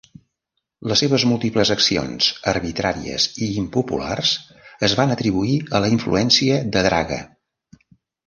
Les 0.91 1.01
seves 1.03 1.23
múltiples 1.31 1.71
accions 1.73 2.29
arbitràries 2.51 3.27
i 3.47 3.51
impopulars 3.65 4.33
es 4.89 4.95
van 5.01 5.13
atribuir 5.17 5.59
a 5.77 5.83
la 5.85 5.91
influència 5.99 6.57
de 6.77 6.83
Draga. 6.91 7.21